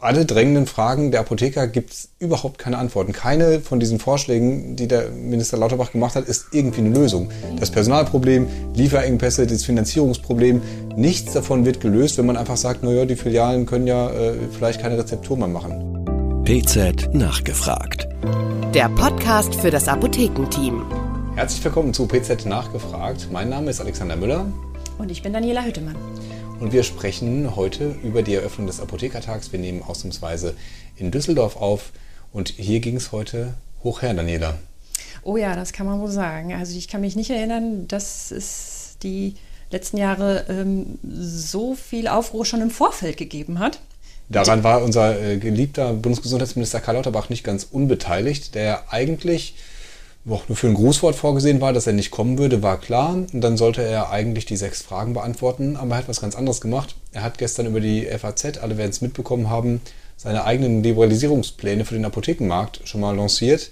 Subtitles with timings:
[0.00, 3.12] alle drängenden Fragen der Apotheker gibt es überhaupt keine Antworten.
[3.12, 7.30] Keine von diesen Vorschlägen, die der Minister Lauterbach gemacht hat, ist irgendwie eine Lösung.
[7.58, 10.62] Das Personalproblem, Lieferengpässe, das Finanzierungsproblem,
[10.94, 14.80] nichts davon wird gelöst, wenn man einfach sagt, naja, die Filialen können ja äh, vielleicht
[14.80, 16.44] keine Rezeptur mehr machen.
[16.44, 18.06] PZ nachgefragt.
[18.72, 20.86] Der Podcast für das Apothekenteam.
[21.34, 23.26] Herzlich willkommen zu PZ nachgefragt.
[23.32, 24.46] Mein Name ist Alexander Müller.
[24.98, 25.96] Und ich bin Daniela Hüttemann.
[26.60, 29.52] Und wir sprechen heute über die Eröffnung des Apothekertags.
[29.52, 30.54] Wir nehmen ausnahmsweise
[30.96, 31.92] in Düsseldorf auf.
[32.32, 33.54] Und hier ging es heute
[33.84, 34.58] hoch her, Daniela.
[35.22, 36.52] Oh ja, das kann man wohl sagen.
[36.52, 39.34] Also ich kann mich nicht erinnern, dass es die
[39.70, 43.78] letzten Jahre ähm, so viel Aufruhr schon im Vorfeld gegeben hat.
[44.28, 49.54] Daran war unser äh, geliebter Bundesgesundheitsminister Karl Lauterbach nicht ganz unbeteiligt, der eigentlich
[50.28, 53.14] auch nur für ein Grußwort vorgesehen war, dass er nicht kommen würde, war klar.
[53.14, 56.60] Und dann sollte er eigentlich die sechs Fragen beantworten, aber er hat was ganz anderes
[56.60, 56.96] gemacht.
[57.12, 59.80] Er hat gestern über die FAZ, alle werden es mitbekommen haben,
[60.16, 63.70] seine eigenen Liberalisierungspläne für den Apothekenmarkt schon mal lanciert.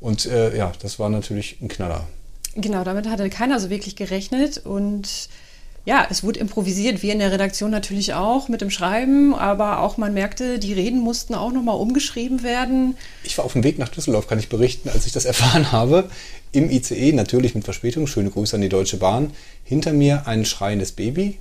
[0.00, 2.06] Und äh, ja, das war natürlich ein Knaller.
[2.54, 5.28] Genau, damit hatte keiner so wirklich gerechnet und
[5.84, 9.96] ja, es wurde improvisiert, wir in der Redaktion natürlich auch mit dem Schreiben, aber auch
[9.96, 12.96] man merkte, die Reden mussten auch nochmal umgeschrieben werden.
[13.24, 16.08] Ich war auf dem Weg nach Düsseldorf, kann ich berichten, als ich das erfahren habe.
[16.52, 19.32] Im ICE, natürlich mit Verspätung, schöne Grüße an die Deutsche Bahn.
[19.64, 21.38] Hinter mir ein schreiendes Baby.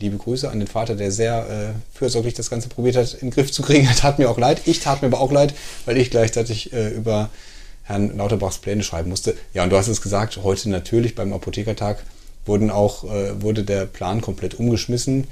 [0.00, 3.30] Liebe Grüße an den Vater, der sehr äh, fürsorglich das Ganze probiert hat, in den
[3.30, 3.86] Griff zu kriegen.
[3.88, 4.62] Er tat mir auch leid.
[4.64, 7.30] Ich tat mir aber auch leid, weil ich gleichzeitig äh, über
[7.84, 9.36] Herrn Lauterbachs Pläne schreiben musste.
[9.52, 12.02] Ja, und du hast es gesagt, heute natürlich beim Apothekertag
[12.46, 15.26] wurden auch, äh, wurde der Plan komplett umgeschmissen.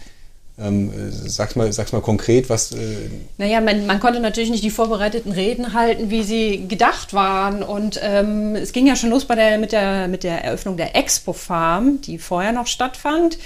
[0.59, 2.73] Ähm, sag's, mal, sag's mal konkret, was.
[2.73, 7.63] Äh naja, man, man konnte natürlich nicht die vorbereiteten Reden halten, wie sie gedacht waren.
[7.63, 10.95] Und ähm, es ging ja schon los bei der, mit, der, mit der Eröffnung der
[10.95, 13.39] Expo Farm, die vorher noch stattfand.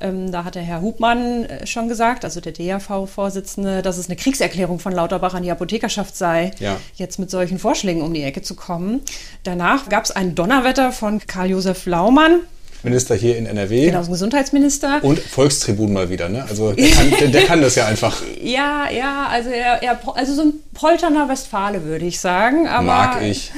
[0.00, 4.16] Ähm, da hat der Herr Hubmann äh, schon gesagt, also der DAV-Vorsitzende, dass es eine
[4.16, 6.78] Kriegserklärung von Lauterbach an die Apothekerschaft sei, ja.
[6.96, 9.02] jetzt mit solchen Vorschlägen um die Ecke zu kommen.
[9.44, 12.40] Danach gab es ein Donnerwetter von Karl-Josef Laumann,
[12.84, 13.86] Minister hier in NRW.
[13.86, 15.02] Genau, Gesundheitsminister.
[15.02, 16.44] Und Volkstribun mal wieder, ne?
[16.48, 18.22] Also der kann, der, der kann das ja einfach.
[18.40, 22.68] Ja, ja, also er, er, also so ein polterner Westfale, würde ich sagen.
[22.68, 23.50] Aber, Mag ich.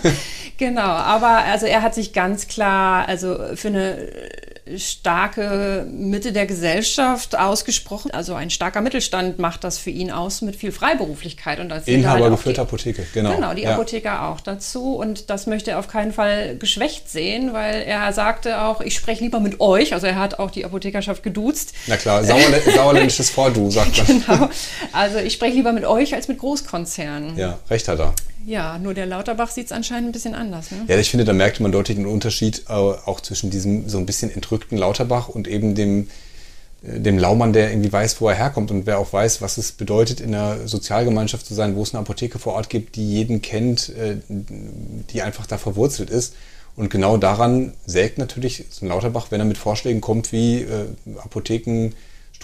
[0.58, 3.96] genau, aber also er hat sich ganz klar, also für eine
[4.76, 8.10] starke Mitte der Gesellschaft ausgesprochen.
[8.10, 11.60] Also ein starker Mittelstand macht das für ihn aus mit viel Freiberuflichkeit.
[11.60, 13.34] Und das Inhaber halt geführte Apotheke, genau.
[13.34, 13.74] Genau, die ja.
[13.74, 14.96] Apotheker auch dazu.
[14.96, 19.22] Und das möchte er auf keinen Fall geschwächt sehen, weil er sagte auch, ich spreche
[19.22, 19.92] lieber mit euch.
[19.92, 21.74] Also er hat auch die Apothekerschaft geduzt.
[21.86, 24.06] Na klar, Sauerl sauerländisches Vordu, sagt man.
[24.06, 24.48] Genau.
[24.92, 27.36] Also ich spreche lieber mit euch als mit Großkonzernen.
[27.36, 28.14] Ja, recht hat er.
[28.46, 30.70] Ja, nur der Lauterbach sieht es anscheinend ein bisschen anders.
[30.70, 30.84] Ne?
[30.88, 34.06] Ja, ich finde, da merkte man deutlich den Unterschied äh, auch zwischen diesem so ein
[34.06, 36.08] bisschen entrückten Lauterbach und eben dem,
[36.82, 39.72] äh, dem Laumann, der irgendwie weiß, wo er herkommt und wer auch weiß, was es
[39.72, 43.40] bedeutet, in einer Sozialgemeinschaft zu sein, wo es eine Apotheke vor Ort gibt, die jeden
[43.40, 46.34] kennt, äh, die einfach da verwurzelt ist.
[46.76, 50.86] Und genau daran sägt natürlich so ein Lauterbach, wenn er mit Vorschlägen kommt, wie äh,
[51.18, 51.92] Apotheken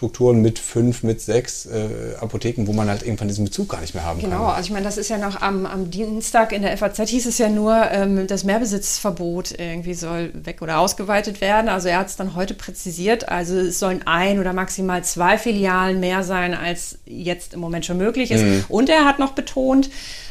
[0.01, 3.95] Strukturen mit fünf, mit sechs äh, Apotheken, wo man halt irgendwann diesen Bezug gar nicht
[3.95, 4.39] mehr haben genau, kann.
[4.39, 7.27] Genau, also ich meine, das ist ja noch am, am Dienstag in der FAZ hieß
[7.27, 11.69] es ja nur, ähm, das Mehrbesitzverbot irgendwie soll weg oder ausgeweitet werden.
[11.69, 13.29] Also er hat es dann heute präzisiert.
[13.29, 17.99] Also es sollen ein oder maximal zwei Filialen mehr sein, als jetzt im Moment schon
[17.99, 18.43] möglich ist.
[18.43, 18.65] Mhm.
[18.71, 19.91] Und er hat noch betont,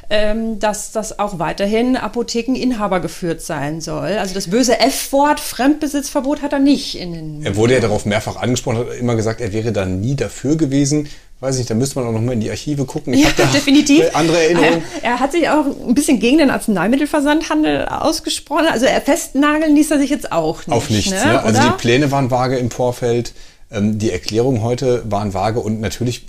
[0.09, 4.17] ähm, dass das auch weiterhin Apothekeninhaber geführt sein soll.
[4.17, 7.45] Also das böse F-Wort Fremdbesitzverbot hat er nicht in den.
[7.45, 11.07] Er wurde ja darauf mehrfach angesprochen, hat immer gesagt, er wäre da nie dafür gewesen
[11.39, 13.13] weiß ich nicht, da müsste man auch noch mal in die Archive gucken.
[13.13, 14.03] Ich ja, da definitiv.
[14.13, 14.83] Andere Erinnerungen.
[15.01, 18.67] Er, er, hat sich auch ein bisschen gegen den Arzneimittelversandhandel ausgesprochen.
[18.69, 20.75] Also er festnageln ließ er sich jetzt auch nicht.
[20.75, 21.11] Auf nichts.
[21.11, 21.25] Ne?
[21.25, 21.43] Ne?
[21.43, 23.33] Also die Pläne waren vage im Vorfeld.
[23.71, 26.25] Ähm, die Erklärungen heute waren vage und natürlich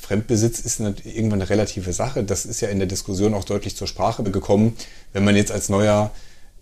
[0.00, 2.24] Fremdbesitz ist irgendwann eine relative Sache.
[2.24, 4.76] Das ist ja in der Diskussion auch deutlich zur Sprache gekommen.
[5.12, 6.10] Wenn man jetzt als neuer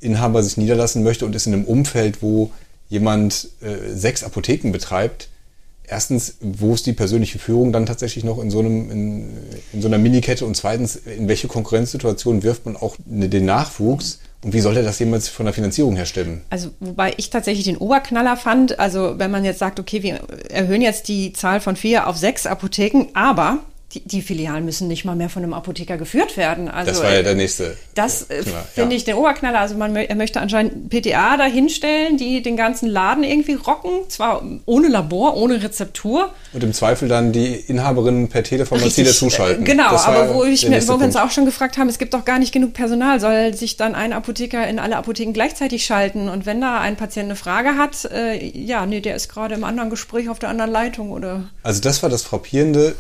[0.01, 2.51] Inhaber sich niederlassen möchte und ist in einem Umfeld, wo
[2.89, 5.29] jemand äh, sechs Apotheken betreibt,
[5.87, 9.33] erstens, wo ist die persönliche Führung dann tatsächlich noch in so, einem, in,
[9.73, 14.21] in so einer Minikette und zweitens, in welche Konkurrenzsituation wirft man auch den Nachwuchs?
[14.45, 16.43] Und wie sollte das jemals von der Finanzierung her stimmen?
[16.51, 20.21] Also, wobei ich tatsächlich den Oberknaller fand, also wenn man jetzt sagt, okay, wir
[20.51, 23.61] erhöhen jetzt die Zahl von vier auf sechs Apotheken, aber
[23.95, 26.69] die, die, Filialen müssen nicht mal mehr von einem Apotheker geführt werden.
[26.69, 27.77] Also, das war ja der nächste.
[27.95, 28.97] Das äh, finde ja.
[28.97, 29.61] ich den Oberknaller.
[29.61, 34.43] Also man er möchte anscheinend PTA da hinstellen, die den ganzen Laden irgendwie rocken, zwar
[34.67, 36.33] ohne Labor, ohne Rezeptur.
[36.53, 39.65] Und im Zweifel dann die Inhaberinnen per Teleformazie dazuschalten.
[39.65, 42.39] Genau, aber wo, ich, wo wir uns auch schon gefragt haben, es gibt doch gar
[42.39, 46.61] nicht genug Personal, soll sich dann ein Apotheker in alle Apotheken gleichzeitig schalten und wenn
[46.61, 50.29] da ein Patient eine Frage hat, äh, ja, nee, der ist gerade im anderen Gespräch
[50.29, 51.45] auf der anderen Leitung oder.
[51.63, 52.95] Also das war das Frappierende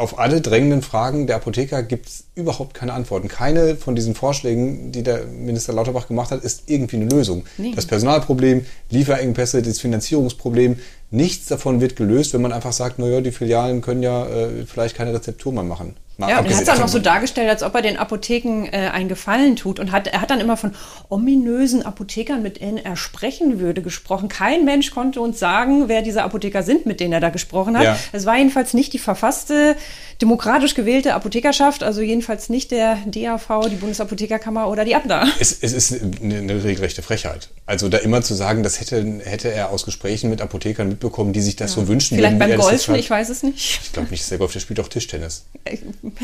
[0.00, 3.28] auf alle drängenden Fragen der Apotheker gibt es überhaupt keine Antworten.
[3.28, 7.44] Keine von diesen Vorschlägen, die der Minister Lauterbach gemacht hat, ist irgendwie eine Lösung.
[7.58, 7.72] Nee.
[7.76, 10.78] Das Personalproblem, Lieferengpässe, das Finanzierungsproblem,
[11.10, 14.96] nichts davon wird gelöst, wenn man einfach sagt, naja, die Filialen können ja äh, vielleicht
[14.96, 15.96] keine Rezeptur mehr machen.
[16.20, 18.68] Mal ja, und er hat es auch noch so dargestellt, als ob er den Apotheken
[18.70, 20.74] äh, einen Gefallen tut und hat, er hat dann immer von
[21.08, 24.28] ominösen Apothekern, mit denen er sprechen würde, gesprochen.
[24.28, 27.84] Kein Mensch konnte uns sagen, wer diese Apotheker sind, mit denen er da gesprochen hat.
[27.84, 27.98] Ja.
[28.12, 29.76] Es war jedenfalls nicht die verfasste,
[30.20, 35.26] demokratisch gewählte Apothekerschaft, also jedenfalls nicht der DAV, die Bundesapothekerkammer oder die ABDA.
[35.40, 37.48] Es, es ist eine, eine regelrechte Frechheit.
[37.64, 41.40] Also da immer zu sagen, das hätte, hätte er aus Gesprächen mit Apothekern mitbekommen, die
[41.40, 41.82] sich das ja.
[41.82, 43.80] so wünschen Vielleicht beim Golfen, ich weiß es nicht.
[43.82, 45.46] Ich glaube nicht, dass der Golf, der spielt auch Tischtennis.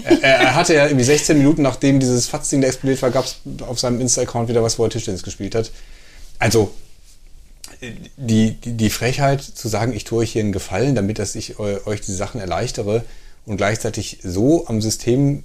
[0.04, 3.40] Er, er, hatte ja irgendwie 16 Minuten, nachdem dieses Fatzding da explodiert war, gab es
[3.62, 5.70] auf seinem Insta-Account wieder was, wo er Tischtennis gespielt hat.
[6.38, 6.72] Also
[8.16, 11.58] die, die, die Frechheit zu sagen, ich tue euch hier einen Gefallen, damit dass ich
[11.58, 13.04] euch die Sachen erleichtere
[13.44, 15.44] und gleichzeitig so am System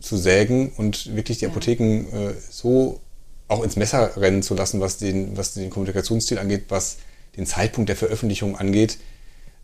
[0.00, 3.00] zu sägen und wirklich die Apotheken äh, so
[3.48, 6.98] auch ins Messer rennen zu lassen, was den, was den Kommunikationsstil angeht, was
[7.36, 8.98] den Zeitpunkt der Veröffentlichung angeht.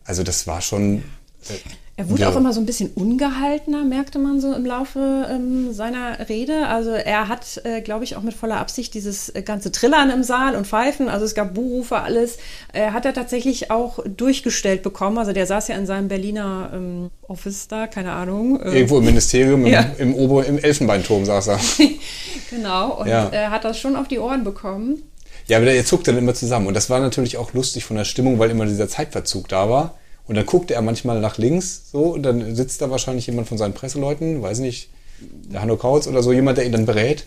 [0.04, 1.04] Also das war schon.
[1.48, 1.54] Äh,
[1.98, 2.28] er wurde ja.
[2.28, 6.66] auch immer so ein bisschen ungehaltener, merkte man so im Laufe ähm, seiner Rede.
[6.68, 10.22] Also er hat, äh, glaube ich, auch mit voller Absicht dieses äh, ganze Trillern im
[10.22, 12.36] Saal und Pfeifen, also es gab Buhrufe, alles,
[12.74, 15.16] äh, hat er tatsächlich auch durchgestellt bekommen.
[15.16, 18.60] Also der saß ja in seinem Berliner ähm, Office da, keine Ahnung.
[18.60, 19.86] Äh, Irgendwo im Ministerium, im, ja.
[19.96, 21.60] im, Ober-, im Elfenbeinturm saß er.
[22.50, 23.28] genau, und ja.
[23.28, 25.02] er hat das schon auf die Ohren bekommen.
[25.46, 26.66] Ja, aber der zuckt dann immer zusammen.
[26.66, 29.94] Und das war natürlich auch lustig von der Stimmung, weil immer dieser Zeitverzug da war.
[30.26, 33.58] Und dann guckte er manchmal nach links so und dann sitzt da wahrscheinlich jemand von
[33.58, 34.88] seinen Presseleuten, weiß nicht,
[35.20, 37.24] der Hanno Kautz oder so, jemand, der ihn dann berät.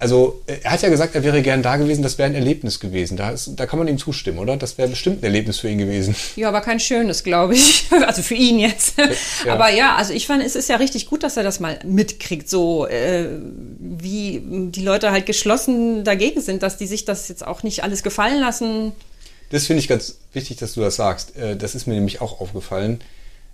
[0.00, 3.16] Also er hat ja gesagt, er wäre gern da gewesen, das wäre ein Erlebnis gewesen.
[3.16, 4.56] Da, ist, da kann man ihm zustimmen, oder?
[4.56, 6.14] Das wäre bestimmt ein Erlebnis für ihn gewesen.
[6.36, 7.86] Ja, aber kein schönes, glaube ich.
[8.06, 8.94] Also für ihn jetzt.
[9.44, 9.54] Ja.
[9.54, 12.48] Aber ja, also ich fand, es ist ja richtig gut, dass er das mal mitkriegt,
[12.48, 13.26] so äh,
[13.80, 18.02] wie die Leute halt geschlossen dagegen sind, dass die sich das jetzt auch nicht alles
[18.02, 18.92] gefallen lassen.
[19.50, 21.36] Das finde ich ganz wichtig, dass du das sagst.
[21.36, 23.00] Äh, das ist mir nämlich auch aufgefallen.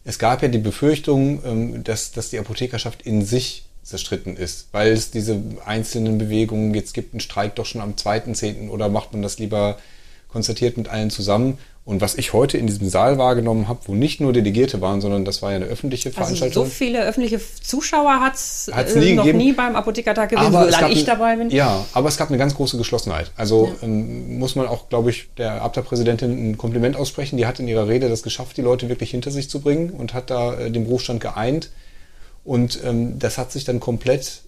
[0.04, 4.92] Es gab ja die Befürchtung, ähm, dass, dass die Apothekerschaft in sich zerstritten ist, weil
[4.92, 8.70] es diese einzelnen Bewegungen, jetzt gibt einen Streik doch schon am 2.10.
[8.70, 9.78] oder macht man das lieber
[10.28, 11.58] konstatiert mit allen zusammen.
[11.86, 15.26] Und was ich heute in diesem Saal wahrgenommen habe, wo nicht nur Delegierte waren, sondern
[15.26, 16.62] das war ja eine öffentliche Veranstaltung.
[16.62, 19.36] Also so viele öffentliche Zuschauer hat es äh, noch gegeben.
[19.38, 21.50] nie beim Apothekertag gewesen, solange ich dabei bin.
[21.50, 23.32] Ja, aber es gab eine ganz große Geschlossenheit.
[23.36, 23.86] Also ja.
[23.86, 27.36] ähm, muss man auch, glaube ich, der Abda-Präsidentin ein Kompliment aussprechen.
[27.36, 30.14] Die hat in ihrer Rede das geschafft, die Leute wirklich hinter sich zu bringen und
[30.14, 31.68] hat da äh, den Berufsstand geeint.
[32.44, 34.40] Und ähm, das hat sich dann komplett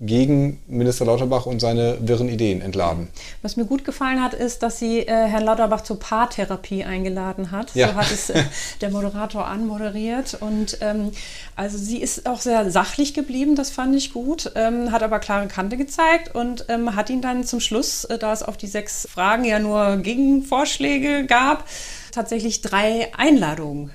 [0.00, 3.08] gegen Minister Lauterbach und seine wirren Ideen entladen.
[3.42, 7.74] Was mir gut gefallen hat, ist, dass sie äh, Herrn Lauterbach zur Paartherapie eingeladen hat.
[7.74, 7.88] Ja.
[7.88, 8.42] So hat es äh,
[8.80, 10.36] der Moderator anmoderiert.
[10.40, 11.12] Und ähm,
[11.54, 15.46] also sie ist auch sehr sachlich geblieben, das fand ich gut, ähm, hat aber klare
[15.46, 19.06] Kante gezeigt und ähm, hat ihn dann zum Schluss, äh, da es auf die sechs
[19.08, 21.68] Fragen ja nur Gegenvorschläge gab,
[22.10, 23.90] tatsächlich drei Einladungen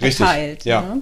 [0.00, 0.64] Richtig, erteilt.
[0.64, 0.98] Ja.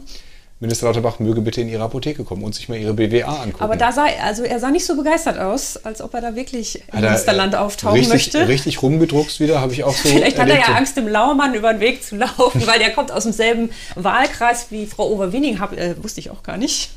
[0.63, 3.65] Minister Lauterbach möge bitte in Ihre Apotheke kommen und sich mal Ihre BWA angucken.
[3.65, 6.85] Aber da sah, also er sah nicht so begeistert aus, als ob er da wirklich
[6.93, 8.47] im Münsterland auftauchen richtig, möchte.
[8.47, 11.73] Richtig rumgedruckst wieder, habe ich auch so Vielleicht hat er ja Angst, dem Lauermann über
[11.73, 16.01] den Weg zu laufen, weil der kommt aus demselben Wahlkreis wie Frau Overwinning, hab, äh,
[16.01, 16.91] wusste ich auch gar nicht.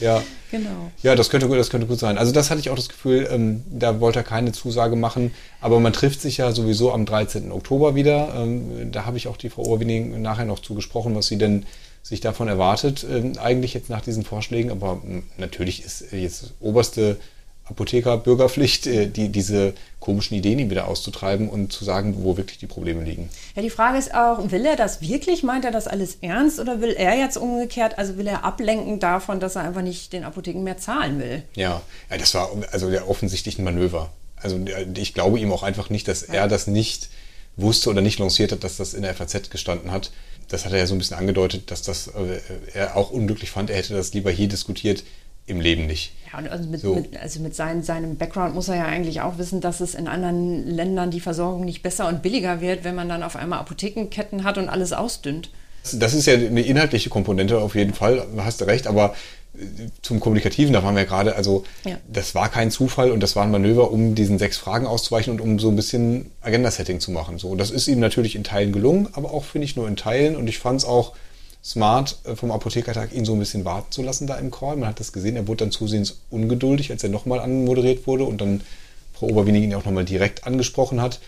[0.00, 0.22] Ja.
[0.50, 0.90] Genau.
[1.02, 2.18] Ja, das könnte, das könnte gut sein.
[2.18, 5.32] Also das hatte ich auch das Gefühl, ähm, da wollte er keine Zusage machen.
[5.62, 7.52] Aber man trifft sich ja sowieso am 13.
[7.52, 8.34] Oktober wieder.
[8.36, 11.64] Ähm, da habe ich auch die Frau Overwinning nachher noch zugesprochen, was sie denn
[12.02, 14.70] sich davon erwartet, ähm, eigentlich jetzt nach diesen Vorschlägen.
[14.70, 15.00] Aber
[15.38, 17.16] natürlich ist jetzt oberste
[17.66, 23.04] Apotheker-Bürgerpflicht, äh, die, diese komischen Ideen wieder auszutreiben und zu sagen, wo wirklich die Probleme
[23.04, 23.28] liegen.
[23.54, 25.44] Ja, die Frage ist auch, will er das wirklich?
[25.44, 29.38] Meint er das alles ernst oder will er jetzt umgekehrt, also will er ablenken davon,
[29.38, 31.44] dass er einfach nicht den Apotheken mehr zahlen will?
[31.54, 34.10] Ja, ja das war also der offensichtliche Manöver.
[34.36, 34.58] Also
[34.96, 37.10] ich glaube ihm auch einfach nicht, dass er das nicht
[37.56, 40.10] wusste oder nicht lanciert hat, dass das in der FAZ gestanden hat
[40.52, 42.40] das hat er ja so ein bisschen angedeutet, dass das äh,
[42.74, 43.70] er auch unglücklich fand.
[43.70, 45.02] Er hätte das lieber hier diskutiert,
[45.46, 46.12] im Leben nicht.
[46.30, 46.94] Ja, und also mit, so.
[46.94, 50.06] mit, also mit sein, seinem Background muss er ja eigentlich auch wissen, dass es in
[50.06, 54.44] anderen Ländern die Versorgung nicht besser und billiger wird, wenn man dann auf einmal Apothekenketten
[54.44, 55.50] hat und alles ausdünnt.
[55.94, 59.16] Das ist ja eine inhaltliche Komponente auf jeden Fall, hast du recht, aber
[60.00, 61.98] zum Kommunikativen, da waren wir gerade, also ja.
[62.10, 65.40] das war kein Zufall und das war ein Manöver, um diesen sechs Fragen auszuweichen und
[65.40, 67.38] um so ein bisschen Agenda-Setting zu machen.
[67.38, 70.36] So, das ist ihm natürlich in Teilen gelungen, aber auch, finde ich, nur in Teilen
[70.36, 71.12] und ich fand es auch
[71.62, 74.76] smart äh, vom Apothekertag, ihn so ein bisschen warten zu lassen da im Call.
[74.76, 78.40] Man hat das gesehen, er wurde dann zusehends ungeduldig, als er nochmal anmoderiert wurde und
[78.40, 78.62] dann
[79.12, 81.20] Frau Oberwenig ihn auch nochmal direkt angesprochen hat.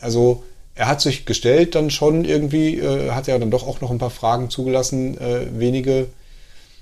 [0.00, 0.42] Also
[0.74, 3.98] er hat sich gestellt dann schon irgendwie, äh, hat ja dann doch auch noch ein
[3.98, 6.08] paar Fragen zugelassen, äh, wenige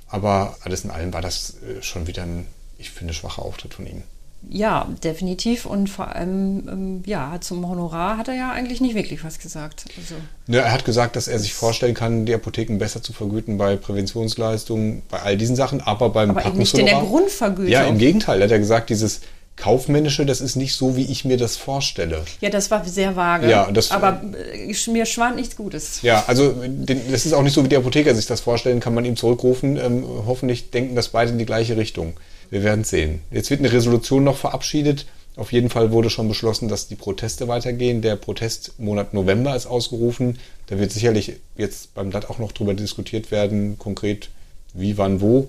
[0.09, 2.47] Aber alles in allem war das äh, schon wieder ein,
[2.79, 4.03] ich finde, schwacher Auftritt von ihm.
[4.49, 5.67] Ja, definitiv.
[5.67, 9.87] Und vor allem, ähm, ja, zum Honorar hat er ja eigentlich nicht wirklich was gesagt.
[9.97, 10.15] Also
[10.47, 13.77] ja, er hat gesagt, dass er sich vorstellen kann, die Apotheken besser zu vergüten bei
[13.77, 17.73] Präventionsleistungen, bei all diesen Sachen, aber beim aber nicht in der Grundvergütung.
[17.73, 18.41] Ja, im Gegenteil.
[18.41, 19.23] Er hat ja gesagt, dieses
[19.57, 22.25] Kaufmännische, das ist nicht so, wie ich mir das vorstelle.
[22.41, 23.49] Ja, das war sehr vage.
[23.49, 24.23] Ja, das, aber
[24.53, 26.03] äh, mir schwant nichts Gutes.
[26.03, 29.07] Ja, also das ist auch nicht so, wie der Apotheker sich das vorstellen, kann man
[29.07, 29.79] ihm zurückrufen.
[29.79, 32.15] Ähm, hoffentlich denken das beide in die gleiche Richtung.
[32.51, 33.23] Wir werden sehen.
[33.31, 35.07] Jetzt wird eine Resolution noch verabschiedet.
[35.37, 38.03] Auf jeden Fall wurde schon beschlossen, dass die Proteste weitergehen.
[38.03, 40.39] Der Protestmonat November ist ausgerufen.
[40.67, 44.31] Da wird sicherlich jetzt beim Blatt auch noch drüber diskutiert werden, konkret
[44.75, 45.49] wie, wann, wo.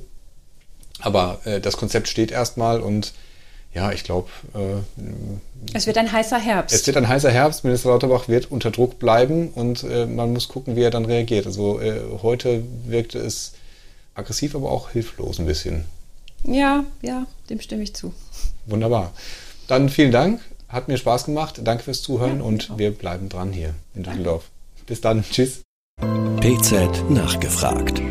[0.99, 3.13] Aber äh, das Konzept steht erstmal und
[3.73, 4.29] ja, ich glaube.
[4.53, 4.81] Äh,
[5.73, 6.75] es wird ein heißer Herbst.
[6.75, 7.63] Es wird ein heißer Herbst.
[7.63, 11.45] Minister Lauterbach wird unter Druck bleiben und äh, man muss gucken, wie er dann reagiert.
[11.45, 13.53] Also äh, heute wirkte es
[14.15, 15.85] aggressiv, aber auch hilflos ein bisschen.
[16.43, 18.13] Ja, ja, dem stimme ich zu.
[18.65, 19.11] Wunderbar.
[19.67, 20.41] Dann vielen Dank.
[20.69, 21.61] Hat mir Spaß gemacht.
[21.63, 22.77] Danke fürs Zuhören ja, und auch.
[22.77, 24.45] wir bleiben dran hier in Düsseldorf.
[24.85, 25.23] Bis dann.
[25.23, 25.61] Tschüss.
[26.39, 28.01] PZ nachgefragt.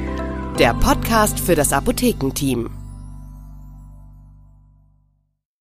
[0.58, 2.85] Der Podcast für das Apothekenteam.